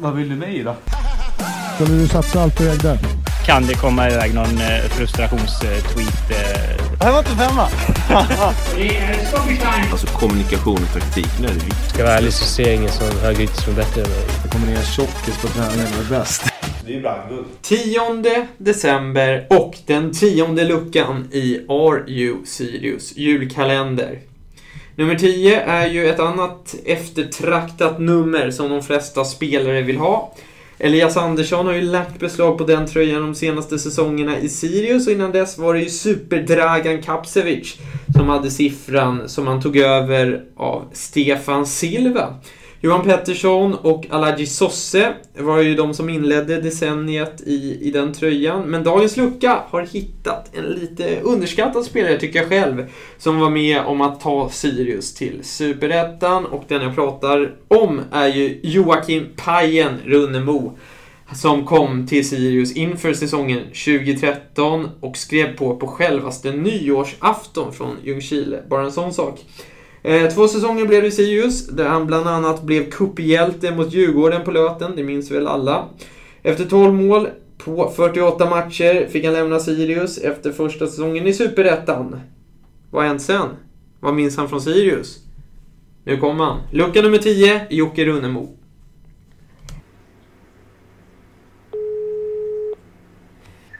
Vad 0.00 0.14
vill 0.14 0.28
du 0.28 0.36
mig 0.36 0.62
då? 0.62 0.74
Skulle 1.74 1.98
du 2.00 2.08
satsa 2.08 2.42
allt 2.42 2.56
på 2.56 2.62
ägde? 2.62 2.98
Kan 3.46 3.66
det 3.66 3.74
komma 3.74 4.10
iväg 4.10 4.34
någon 4.34 4.58
eh, 4.58 4.88
frustrationstweet? 4.90 6.30
Eh? 6.30 6.86
Det 6.98 7.04
här 7.04 7.12
var 7.12 7.18
inte 7.18 7.30
femma! 7.30 7.68
Alltså 9.90 10.06
kommunikation 10.06 10.78
och 10.82 10.92
taktik, 10.92 11.28
nu 11.40 11.46
är 11.46 11.50
det 11.50 11.54
viktigt. 11.54 11.88
Ska 11.88 11.98
jag 11.98 12.06
vara 12.06 12.16
ärlig 12.16 12.32
så 12.32 12.44
ser 12.44 12.66
jag 12.66 12.74
ingen 12.74 12.92
som 12.92 13.06
högerytter 13.22 13.62
som 13.62 13.72
är 13.72 13.76
bättre 13.76 14.02
än 14.02 14.08
mig. 14.08 14.24
Det 14.42 14.48
kommer 14.48 14.66
ner 14.66 14.82
tjockis 14.82 15.38
på 15.42 15.48
träningen 15.48 15.86
och 15.98 16.04
är 16.04 16.18
bäst. 16.18 16.42
10 17.62 18.46
december 18.58 19.46
och 19.50 19.78
den 19.86 20.12
tionde 20.12 20.64
luckan 20.64 21.28
i 21.32 21.60
Are 21.68 22.10
You 22.10 22.36
Sirius 22.46 23.16
julkalender. 23.16 24.18
Nummer 24.98 25.14
10 25.14 25.60
är 25.60 25.86
ju 25.86 26.06
ett 26.06 26.20
annat 26.20 26.74
eftertraktat 26.84 27.98
nummer 27.98 28.50
som 28.50 28.70
de 28.70 28.82
flesta 28.82 29.24
spelare 29.24 29.82
vill 29.82 29.96
ha. 29.96 30.34
Elias 30.78 31.16
Andersson 31.16 31.66
har 31.66 31.72
ju 31.72 31.82
lagt 31.82 32.20
beslag 32.20 32.58
på 32.58 32.64
den 32.64 32.86
tröjan 32.86 33.22
de 33.22 33.34
senaste 33.34 33.78
säsongerna 33.78 34.38
i 34.38 34.48
Sirius 34.48 35.06
och 35.06 35.12
innan 35.12 35.32
dess 35.32 35.58
var 35.58 35.74
det 35.74 35.80
ju 35.80 35.90
Superdragan 35.90 37.02
Kapsevic 37.02 37.76
som 38.16 38.28
hade 38.28 38.50
siffran 38.50 39.28
som 39.28 39.46
han 39.46 39.62
tog 39.62 39.76
över 39.76 40.44
av 40.56 40.84
Stefan 40.92 41.66
Silva. 41.66 42.34
Johan 42.80 43.04
Pettersson 43.04 43.74
och 43.74 44.06
Alhaji 44.10 44.46
Sosse 44.46 45.14
var 45.38 45.60
ju 45.60 45.74
de 45.74 45.94
som 45.94 46.08
inledde 46.08 46.60
decenniet 46.60 47.40
i, 47.46 47.78
i 47.80 47.90
den 47.90 48.12
tröjan. 48.12 48.62
Men 48.62 48.84
dagens 48.84 49.16
lucka 49.16 49.62
har 49.68 49.82
hittat 49.82 50.56
en 50.56 50.64
lite 50.64 51.20
underskattad 51.20 51.84
spelare, 51.84 52.20
tycker 52.20 52.38
jag 52.38 52.48
själv, 52.48 52.86
som 53.18 53.40
var 53.40 53.50
med 53.50 53.80
om 53.80 54.00
att 54.00 54.20
ta 54.20 54.48
Sirius 54.50 55.14
till 55.14 55.38
Superettan. 55.42 56.46
Och 56.46 56.64
den 56.68 56.82
jag 56.82 56.94
pratar 56.94 57.54
om 57.68 58.00
är 58.12 58.26
ju 58.26 58.60
Joakim 58.62 59.26
Pajen 59.36 60.00
Runnemo 60.04 60.78
som 61.34 61.66
kom 61.66 62.06
till 62.06 62.28
Sirius 62.28 62.72
inför 62.72 63.14
säsongen 63.14 63.62
2013 63.64 64.88
och 65.00 65.16
skrev 65.16 65.56
på 65.56 65.76
på 65.76 65.86
självaste 65.86 66.52
nyårsafton 66.52 67.72
från 67.72 67.96
Ljungskile. 68.04 68.62
Bara 68.68 68.84
en 68.84 68.92
sån 68.92 69.14
sak. 69.14 69.44
Eh, 70.06 70.28
två 70.28 70.48
säsonger 70.48 70.86
blev 70.86 71.02
det 71.02 71.08
i 71.08 71.10
Sirius, 71.10 71.66
där 71.66 71.88
han 71.88 72.06
bland 72.06 72.28
annat 72.28 72.62
blev 72.62 72.90
cuphjälte 72.90 73.70
mot 73.70 73.92
Djurgården 73.92 74.44
på 74.44 74.50
Löten, 74.50 74.92
det 74.96 75.02
minns 75.02 75.30
väl 75.30 75.46
alla. 75.46 75.88
Efter 76.42 76.64
12 76.64 76.92
mål 76.92 77.28
på 77.58 77.92
48 77.96 78.50
matcher 78.50 79.08
fick 79.08 79.24
han 79.24 79.34
lämna 79.34 79.58
Sirius 79.58 80.18
efter 80.18 80.52
första 80.52 80.86
säsongen 80.86 81.26
i 81.26 81.32
Superettan. 81.32 82.20
Vad 82.90 83.02
har 83.02 83.08
hänt 83.08 83.22
sen? 83.22 83.48
Vad 84.00 84.14
minns 84.14 84.36
han 84.36 84.48
från 84.48 84.60
Sirius? 84.60 85.18
Nu 86.04 86.16
kommer 86.16 86.44
han. 86.44 86.60
Lucka 86.72 87.02
nummer 87.02 87.18
10, 87.18 87.66
Jocke 87.70 88.04
Runnemo. 88.04 88.56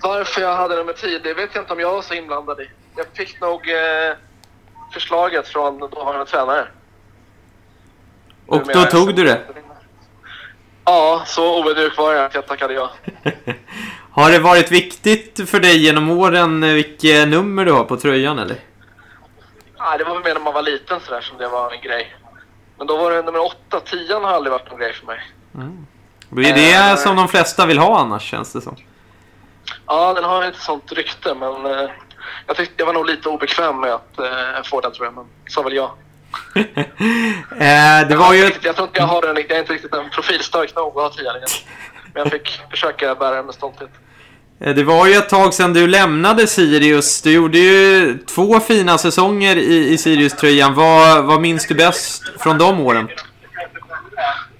Varför 0.02 0.40
jag 0.40 0.56
hade 0.56 0.77
nummer 0.77 0.92
10, 0.92 1.18
det 1.18 1.34
vet 1.34 1.50
jag 1.55 1.62
inte 1.62 1.72
om 1.72 1.80
jag 1.80 1.92
var 1.92 2.02
så 2.02 2.14
inblandad 2.14 2.61
i. 2.61 2.68
Jag 2.96 3.06
fick 3.14 3.40
nog 3.40 3.61
eh, 3.70 4.16
förslaget 4.92 5.48
från 5.48 5.79
dåvarande 5.79 6.27
tränare. 6.27 6.69
Och 8.47 8.67
då 8.67 8.84
tog 8.84 9.15
du 9.15 9.25
det? 9.25 9.41
Ja, 10.84 11.23
så 11.27 11.65
oödmjuk 11.65 11.98
var 11.98 12.12
jag 12.12 12.25
att 12.25 12.34
jag 12.34 12.47
tackade 12.47 12.75
ja. 12.75 12.91
Har 14.11 14.31
det 14.31 14.39
varit 14.39 14.70
viktigt 14.70 15.51
för 15.51 15.61
dig 15.61 15.84
genom 15.84 16.11
åren 16.11 16.62
eh, 16.62 16.73
vilket 16.73 17.29
nummer 17.29 17.64
du 17.64 17.73
har 17.73 17.84
på 17.84 17.97
tröjan 17.97 18.39
eller? 18.39 18.57
Nej, 19.79 19.98
det 19.98 20.05
var 20.05 20.14
väl 20.14 20.25
mer 20.25 20.34
när 20.34 20.41
man 20.41 20.55
var 20.55 20.62
liten 20.62 21.01
sådär 21.01 21.20
som 21.20 21.39
det 21.39 21.48
var 21.48 21.73
en 21.73 21.81
grej. 21.81 22.17
Men 22.79 22.87
då 22.87 22.97
var 22.97 23.11
det 23.11 23.23
nummer 23.23 23.45
8, 23.45 23.81
10 23.81 24.14
har 24.14 24.29
aldrig 24.29 24.53
varit 24.53 24.70
någon 24.70 24.81
grej 24.81 24.92
för 24.92 25.07
mig. 25.07 25.20
Det 26.29 26.51
är 26.51 26.91
det 26.91 26.97
som 26.97 27.17
de 27.17 27.29
flesta 27.29 27.67
vill 27.67 27.79
ha 27.79 27.98
annars 27.98 28.23
känns 28.31 28.53
det 28.53 28.61
som. 28.61 28.77
Ja, 29.87 30.14
den 30.14 30.25
har 30.25 30.47
inte 30.47 30.61
sånt 30.61 30.92
rykte 30.92 31.34
men 31.34 31.67
eh, 31.67 31.91
jag 32.46 32.56
tyckte 32.56 32.74
jag 32.77 32.86
var 32.86 32.92
nog 32.92 33.06
lite 33.06 33.28
obekväm 33.28 33.80
med 33.80 33.94
att 33.94 34.18
eh, 34.18 34.62
få 34.64 34.80
den 34.80 34.92
tror 34.92 35.06
jag, 35.06 35.14
men 35.14 35.24
så 35.48 35.62
väl 35.62 35.74
jag. 35.74 35.90
Eh, 37.58 38.08
det 38.08 38.17
var 38.17 38.34
ju... 38.34 38.40
Jag, 38.40 38.52
jag 38.62 38.77
tror 38.77 38.89
inte 38.89 39.01
jag 39.01 39.06
har 39.06 39.23
den 39.23 39.36
jag 39.36 39.51
är 39.51 39.58
inte 39.61 39.73
riktigt 39.73 39.95
en 39.95 40.11
profilstark 40.11 40.74
nog 40.77 40.89
att 40.89 40.95
ha 40.95 41.08
10 41.11 41.33
längre. 41.33 41.46
Men 42.14 42.23
jag 42.23 42.30
fick 42.33 42.61
försöka 42.70 43.14
bära 43.14 43.34
den 43.36 43.46
med 43.46 43.55
stolthet. 43.55 43.90
Eh, 44.61 44.74
Det 44.74 44.84
var 44.84 45.06
ju 45.06 45.14
ett 45.14 45.28
tag 45.28 45.55
sedan 45.55 45.73
du 45.73 45.86
lämnade 45.86 46.46
Sirius. 46.46 47.23
Du 47.23 47.33
gjorde 47.33 47.58
ju 47.58 48.18
två 48.18 48.61
fina 48.61 48.98
säsonger 48.98 49.56
i, 49.56 49.89
i 49.92 49.98
Sirius-tröjan. 49.98 50.74
Vad, 50.74 51.24
vad 51.24 51.40
minns 51.40 51.67
du 51.67 51.74
bäst 51.74 52.22
från 52.42 52.58
de 52.58 52.80
åren? 52.80 53.08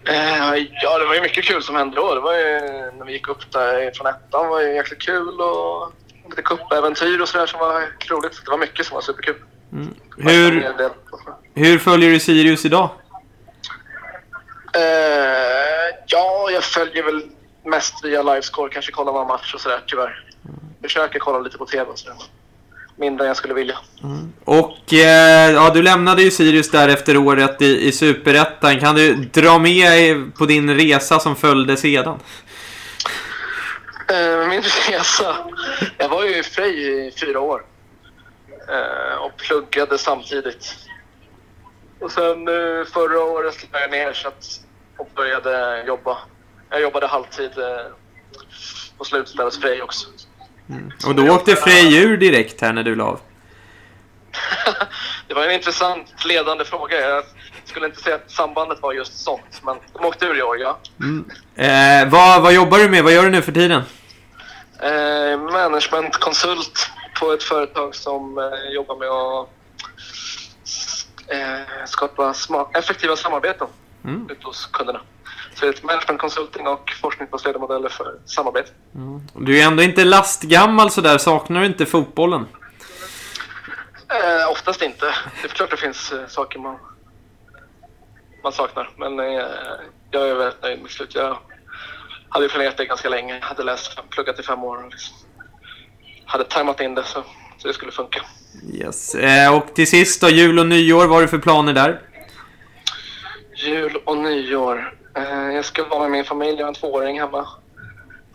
Eh, 0.09 0.67
ja, 0.83 0.99
det 0.99 1.05
var 1.07 1.15
ju 1.15 1.21
mycket 1.21 1.45
kul 1.45 1.63
som 1.63 1.77
hände 1.77 1.97
då. 1.97 2.15
Det 2.15 2.21
var 2.21 2.35
ju 2.35 2.61
när 2.99 3.05
vi 3.07 3.13
gick 3.13 3.29
upp 3.29 3.53
där 3.53 3.91
från 3.95 4.07
ettan 4.07 4.49
var 4.49 4.61
ju 4.61 4.75
jäkligt 4.75 5.03
kul 5.03 5.41
och 5.41 5.93
lite 6.37 6.49
cupäventyr 6.49 7.21
och 7.21 7.29
sådär 7.29 7.47
som 7.47 7.61
var 7.61 7.81
roligt. 8.09 8.41
Det 8.45 8.51
var 8.51 8.59
mycket 8.59 8.87
som 8.87 8.95
var 8.95 9.03
superkul. 9.03 9.37
En 9.73 9.95
Hur, 10.17 10.73
hur 11.55 11.79
följer 11.79 12.11
du 12.11 12.21
Sirius 12.21 12.65
idag? 12.65 12.91
Eh, 14.75 14.81
ja, 16.07 16.49
jag 16.53 16.65
följer 16.65 17.03
väl 17.03 17.23
mest 17.65 18.05
via 18.05 18.23
livescore. 18.23 18.73
Kanske 18.73 18.93
kollar 18.93 19.13
någon 19.13 19.27
match 19.27 19.55
och 19.55 19.61
sådär 19.61 19.81
tyvärr. 19.87 20.25
Försöker 20.83 21.19
kolla 21.19 21.39
lite 21.39 21.59
på 21.59 21.67
TV 21.67 21.91
och 21.91 21.99
sådär. 21.99 22.17
Mindre 22.99 23.25
än 23.25 23.29
jag 23.29 23.37
skulle 23.37 23.55
vilja. 23.55 23.79
Och 24.45 24.93
eh, 24.93 25.51
ja, 25.51 25.71
du 25.75 25.83
lämnade 25.83 26.23
ju 26.23 26.31
Sirius 26.31 26.71
där 26.71 26.89
efter 26.89 27.17
året 27.17 27.63
i, 27.63 27.89
i 27.89 27.93
Superettan. 27.93 28.81
Kan 28.81 28.95
du 28.95 29.15
dra 29.15 29.59
med 29.59 30.35
på 30.35 30.47
din 30.47 30.75
resa 30.77 31.19
som 31.19 31.37
följde 31.37 31.77
sedan? 31.77 32.21
Eh, 34.09 34.49
min 34.49 34.63
resa. 34.89 35.37
Jag 35.99 36.09
var 36.09 36.25
ju 36.25 36.39
i 36.39 36.43
Frej 36.43 37.07
i 37.07 37.11
fyra 37.21 37.41
år. 37.41 37.65
Eh, 38.69 39.17
och 39.17 39.37
pluggade 39.37 39.99
samtidigt. 39.99 40.77
Och 42.01 42.13
sen 42.13 42.49
eh, 42.49 42.85
förra 42.93 43.21
året 43.21 43.73
lade 43.73 43.85
jag 43.85 43.91
ner 43.91 44.13
så 44.13 44.29
att, 44.29 44.61
och 44.99 45.09
började 45.15 45.85
jobba. 45.87 46.19
Jag 46.71 46.83
jobbade 46.83 47.07
halvtid 47.07 47.59
eh, 47.59 47.87
på 48.99 49.43
hos 49.43 49.61
Frej 49.61 49.83
också. 49.83 50.07
Och 51.07 51.15
då 51.15 51.35
åkte 51.35 51.57
Frej 51.57 51.97
ur 51.97 52.17
direkt 52.17 52.61
här 52.61 52.73
när 52.73 52.83
du 52.83 52.95
la 52.95 53.05
av. 53.05 53.21
det 55.29 55.35
var 55.35 55.45
en 55.45 55.51
intressant 55.51 56.25
ledande 56.25 56.65
fråga. 56.65 57.01
Jag 57.01 57.25
skulle 57.65 57.87
inte 57.87 58.01
säga 58.01 58.17
att 58.17 58.31
sambandet 58.31 58.83
var 58.83 58.93
just 58.93 59.19
sånt, 59.19 59.63
men 59.63 59.77
de 59.93 60.05
åkte 60.05 60.27
ur 60.27 60.39
i 60.39 60.43
år, 60.43 60.59
ja. 60.59 60.79
Eh, 61.65 62.09
vad, 62.09 62.43
vad 62.43 62.55
jobbar 62.55 62.79
du 62.79 62.89
med? 62.89 63.05
Vad 63.05 63.13
gör 63.13 63.23
du 63.23 63.31
nu 63.31 63.43
för 63.43 63.53
tiden? 63.53 63.83
Eh, 64.83 65.39
managementkonsult 65.41 66.91
på 67.21 67.33
ett 67.33 67.43
företag 67.43 67.95
som 67.95 68.39
eh, 68.39 68.71
jobbar 68.75 68.97
med 68.97 69.09
att 69.09 69.49
eh, 71.29 71.85
skapa 71.87 72.33
sma- 72.33 72.79
effektiva 72.79 73.17
samarbeten 73.17 73.67
Mm. 74.05 74.29
ute 74.31 74.47
hos 74.47 74.67
kunderna. 74.67 75.01
Så 75.55 75.61
det 75.65 75.67
är 75.67 75.73
ett 75.75 75.83
managementkonsulting 75.85 76.67
och 76.67 76.91
forskningsbaserade 77.03 77.59
modeller 77.59 77.89
för 77.89 78.19
samarbete. 78.25 78.71
Du 79.35 79.61
är 79.61 79.67
ändå 79.67 79.83
inte 79.83 80.05
lastgammal 80.05 80.91
sådär. 80.91 81.19
Saknar 81.19 81.61
du 81.61 81.67
inte 81.67 81.87
fotbollen? 81.87 82.47
Eh, 84.09 84.51
oftast 84.51 84.83
inte. 84.83 85.15
Det 85.43 85.49
är 85.49 85.49
klart 85.49 85.71
det 85.71 85.77
finns 85.77 86.13
eh, 86.13 86.27
saker 86.27 86.59
man, 86.59 86.79
man 88.43 88.53
saknar. 88.53 88.91
Men 88.97 89.21
eh, 89.21 89.45
jag 90.11 90.29
är 90.29 90.35
väldigt 90.35 90.63
nöjd 90.63 90.83
med 90.83 90.91
slut. 90.91 91.15
Jag 91.15 91.39
hade 92.37 92.47
ju 92.47 92.51
planerat 92.51 92.77
det 92.77 92.85
ganska 92.85 93.09
länge. 93.09 93.39
Hade 93.41 93.63
läst, 93.63 93.99
pluggat 94.11 94.41
i 94.41 94.43
fem 94.43 94.65
år. 94.65 94.85
Och 94.85 94.91
liksom. 94.91 95.17
Hade 96.25 96.45
tajmat 96.45 96.81
in 96.81 96.95
det 96.95 97.05
så, 97.05 97.25
så 97.59 97.69
det 97.69 97.75
skulle 97.75 97.93
funka. 97.93 98.21
Yes. 98.73 99.15
Eh, 99.15 99.57
och 99.57 99.75
till 99.75 99.87
sist 99.87 100.21
då, 100.21 100.29
jul 100.29 100.59
och 100.59 100.67
nyår. 100.67 101.07
Vad 101.07 101.17
har 101.17 101.23
du 101.23 101.29
för 101.29 101.39
planer 101.39 101.73
där? 101.73 102.01
Jul 103.57 103.97
och 104.05 104.17
nyår. 104.17 104.95
Eh, 105.17 105.55
jag 105.55 105.65
ska 105.65 105.85
vara 105.85 106.01
med 106.01 106.11
min 106.11 106.25
familj. 106.25 106.59
Jag 106.59 106.65
har 106.65 106.69
en 106.69 106.75
tvååring 106.75 107.21
hemma. 107.21 107.49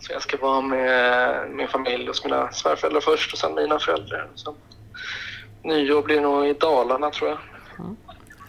Så 0.00 0.12
jag 0.12 0.22
ska 0.22 0.36
vara 0.36 0.60
med 0.60 1.50
min 1.50 1.68
familj 1.68 2.06
hos 2.06 2.24
mina 2.24 2.52
svärföräldrar 2.52 3.00
först 3.00 3.32
och 3.32 3.38
sen 3.38 3.54
mina 3.54 3.78
föräldrar. 3.78 4.28
Och 4.32 4.40
sen 4.40 4.54
nyår 5.64 6.02
blir 6.02 6.20
nog 6.20 6.46
i 6.46 6.52
Dalarna 6.52 7.10
tror 7.10 7.30
jag. 7.30 7.38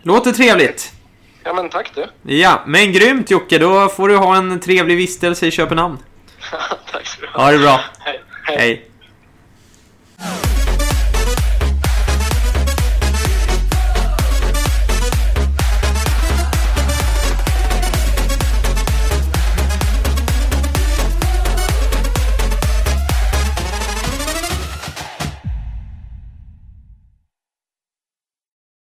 Låter 0.01 0.31
trevligt. 0.31 0.94
Ja 1.43 1.53
men 1.53 1.69
tack 1.69 1.91
du. 1.95 2.33
Ja, 2.35 2.63
men 2.65 2.93
grymt 2.93 3.31
Jocke. 3.31 3.57
Då 3.57 3.89
får 3.89 4.09
du 4.09 4.17
ha 4.17 4.35
en 4.35 4.59
trevlig 4.59 4.97
vistelse 4.97 5.47
i 5.47 5.51
Köpenhamn. 5.51 5.97
tack 6.91 7.07
så 7.07 7.21
du 7.21 7.27
ha. 7.27 7.43
Ha 7.43 7.51
det 7.51 7.59
bra. 7.59 7.79
Hej. 7.99 8.21
Hej. 8.43 8.57
Hej. 8.57 8.89